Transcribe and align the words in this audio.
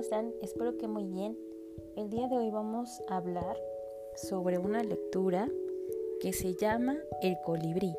están? 0.00 0.32
Espero 0.40 0.78
que 0.78 0.88
muy 0.88 1.04
bien. 1.04 1.38
El 1.94 2.08
día 2.08 2.26
de 2.26 2.38
hoy 2.38 2.50
vamos 2.50 3.02
a 3.08 3.18
hablar 3.18 3.56
sobre 4.16 4.58
una 4.58 4.82
lectura 4.82 5.46
que 6.20 6.32
se 6.32 6.54
llama 6.54 6.96
El 7.20 7.36
colibrí. 7.44 7.94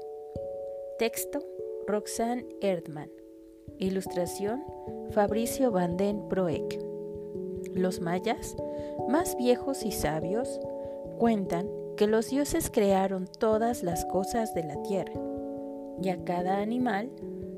Texto 0.98 1.40
Roxanne 1.86 2.48
Erdmann. 2.60 3.12
Ilustración 3.78 4.64
Fabricio 5.12 5.72
Van 5.72 5.96
den 5.96 6.28
Broek. 6.28 6.80
Los 7.76 8.02
mayas, 8.02 8.56
más 9.08 9.38
viejos 9.38 9.86
y 9.86 9.92
sabios, 9.92 10.60
cuentan 11.20 11.70
que 11.98 12.08
los 12.08 12.30
dioses 12.30 12.72
crearon 12.72 13.28
todas 13.28 13.84
las 13.84 14.06
cosas 14.06 14.56
de 14.56 14.64
la 14.64 14.82
tierra, 14.82 15.22
y 16.02 16.10
a 16.10 16.24
cada 16.24 16.58
animal, 16.58 17.12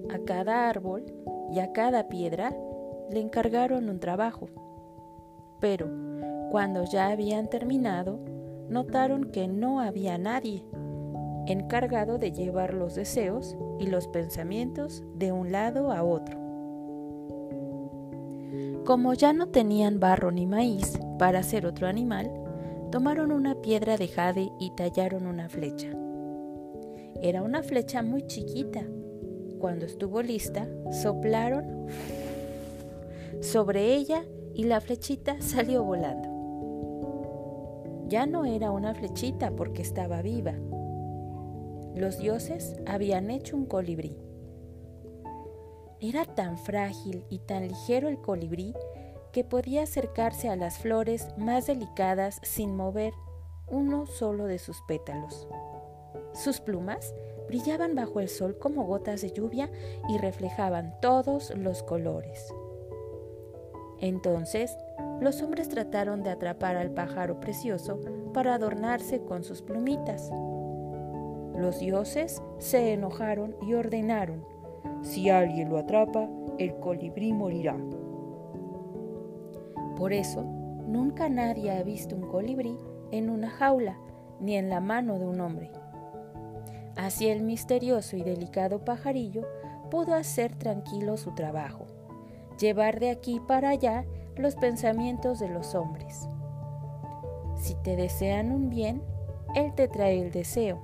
a 0.09 0.19
cada 0.19 0.67
árbol 0.67 1.05
y 1.49 1.59
a 1.59 1.71
cada 1.71 2.09
piedra 2.09 2.53
le 3.11 3.19
encargaron 3.19 3.89
un 3.89 3.99
trabajo. 3.99 4.47
Pero 5.59 5.87
cuando 6.51 6.83
ya 6.83 7.07
habían 7.07 7.49
terminado, 7.49 8.19
notaron 8.69 9.31
que 9.31 9.47
no 9.47 9.79
había 9.79 10.17
nadie 10.17 10.63
encargado 11.47 12.17
de 12.17 12.31
llevar 12.31 12.73
los 12.73 12.95
deseos 12.95 13.57
y 13.79 13.87
los 13.87 14.07
pensamientos 14.07 15.03
de 15.15 15.31
un 15.31 15.51
lado 15.51 15.91
a 15.91 16.03
otro. 16.03 16.39
Como 18.85 19.13
ya 19.13 19.33
no 19.33 19.47
tenían 19.47 19.99
barro 19.99 20.31
ni 20.31 20.45
maíz 20.45 20.99
para 21.17 21.39
hacer 21.39 21.65
otro 21.65 21.87
animal, 21.87 22.31
tomaron 22.91 23.31
una 23.31 23.55
piedra 23.55 23.97
de 23.97 24.07
jade 24.07 24.51
y 24.59 24.71
tallaron 24.75 25.25
una 25.25 25.49
flecha. 25.49 25.87
Era 27.21 27.41
una 27.41 27.63
flecha 27.63 28.03
muy 28.03 28.27
chiquita. 28.27 28.81
Cuando 29.59 29.85
estuvo 29.85 30.21
lista, 30.21 30.67
soplaron 30.91 31.87
sobre 33.43 33.93
ella 33.93 34.23
y 34.53 34.63
la 34.63 34.79
flechita 34.81 35.35
salió 35.41 35.83
volando. 35.83 36.29
Ya 38.07 38.25
no 38.25 38.45
era 38.45 38.71
una 38.71 38.95
flechita 38.95 39.51
porque 39.51 39.81
estaba 39.81 40.21
viva. 40.21 40.53
Los 41.95 42.17
dioses 42.17 42.75
habían 42.85 43.29
hecho 43.29 43.55
un 43.55 43.65
colibrí. 43.65 44.17
Era 45.99 46.25
tan 46.25 46.57
frágil 46.57 47.25
y 47.29 47.39
tan 47.39 47.67
ligero 47.67 48.09
el 48.09 48.19
colibrí 48.19 48.73
que 49.31 49.43
podía 49.43 49.83
acercarse 49.83 50.49
a 50.49 50.55
las 50.55 50.79
flores 50.79 51.27
más 51.37 51.67
delicadas 51.67 52.39
sin 52.43 52.75
mover 52.75 53.13
uno 53.67 54.05
solo 54.05 54.45
de 54.45 54.59
sus 54.59 54.81
pétalos. 54.87 55.47
Sus 56.33 56.59
plumas 56.59 57.13
brillaban 57.47 57.95
bajo 57.95 58.19
el 58.19 58.29
sol 58.29 58.57
como 58.57 58.85
gotas 58.85 59.21
de 59.21 59.31
lluvia 59.31 59.69
y 60.09 60.17
reflejaban 60.17 60.95
todos 61.01 61.55
los 61.55 61.83
colores. 61.83 62.53
Entonces, 64.03 64.77
los 65.21 65.41
hombres 65.41 65.69
trataron 65.69 66.23
de 66.23 66.29
atrapar 66.29 66.75
al 66.75 66.91
pájaro 66.91 67.39
precioso 67.39 68.01
para 68.33 68.53
adornarse 68.53 69.21
con 69.21 69.45
sus 69.45 69.61
plumitas. 69.61 70.29
Los 71.55 71.79
dioses 71.79 72.43
se 72.57 72.91
enojaron 72.91 73.55
y 73.61 73.75
ordenaron, 73.75 74.43
si 75.03 75.29
alguien 75.29 75.69
lo 75.69 75.77
atrapa, 75.77 76.27
el 76.57 76.75
colibrí 76.81 77.31
morirá. 77.31 77.77
Por 79.95 80.11
eso, 80.11 80.43
nunca 80.85 81.29
nadie 81.29 81.71
ha 81.71 81.81
visto 81.81 82.13
un 82.13 82.23
colibrí 82.23 82.77
en 83.11 83.29
una 83.29 83.49
jaula 83.51 83.97
ni 84.41 84.57
en 84.57 84.69
la 84.69 84.81
mano 84.81 85.17
de 85.17 85.27
un 85.27 85.39
hombre. 85.39 85.71
Así 86.97 87.29
el 87.29 87.41
misterioso 87.41 88.17
y 88.17 88.23
delicado 88.23 88.83
pajarillo 88.83 89.43
pudo 89.89 90.13
hacer 90.13 90.53
tranquilo 90.57 91.15
su 91.15 91.33
trabajo 91.33 91.85
llevar 92.57 92.99
de 92.99 93.09
aquí 93.09 93.39
para 93.39 93.69
allá 93.69 94.05
los 94.35 94.55
pensamientos 94.55 95.39
de 95.39 95.49
los 95.49 95.75
hombres. 95.75 96.27
Si 97.55 97.75
te 97.75 97.95
desean 97.95 98.51
un 98.51 98.69
bien, 98.69 99.01
Él 99.55 99.73
te 99.73 99.87
trae 99.87 100.19
el 100.19 100.31
deseo. 100.31 100.79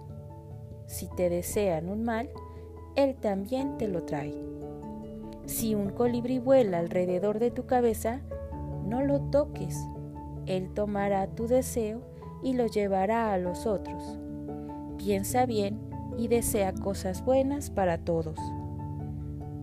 Si 0.86 1.08
te 1.08 1.30
desean 1.30 1.90
un 1.90 2.04
mal, 2.04 2.30
Él 2.96 3.16
también 3.16 3.78
te 3.78 3.88
lo 3.88 4.04
trae. 4.04 4.34
Si 5.46 5.74
un 5.76 5.90
colibrí 5.90 6.40
vuela 6.40 6.80
alrededor 6.80 7.40
de 7.40 7.52
tu 7.52 7.66
cabeza, 7.66 8.22
no 8.86 9.02
lo 9.02 9.20
toques. 9.22 9.76
Él 10.46 10.74
tomará 10.74 11.28
tu 11.28 11.48
deseo 11.48 12.02
y 12.44 12.54
lo 12.54 12.68
llevará 12.68 13.34
a 13.34 13.38
los 13.38 13.66
otros. 13.66 14.20
Piensa 14.98 15.46
bien 15.46 15.80
y 16.18 16.28
desea 16.28 16.74
cosas 16.74 17.24
buenas 17.24 17.70
para 17.70 17.98
todos. 18.00 18.38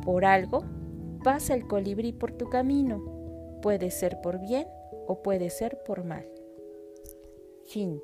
Por 0.05 0.25
algo, 0.25 0.65
pasa 1.27 1.55
el 1.55 1.67
colibrí 1.67 2.13
por 2.13 2.31
tu 2.31 2.49
camino. 2.49 3.03
Puede 3.61 3.91
ser 3.91 4.21
por 4.21 4.39
bien 4.39 4.69
o 5.09 5.25
puede 5.25 5.51
ser 5.51 5.83
por 5.85 6.05
mal. 6.05 6.25
Fin. 7.65 8.01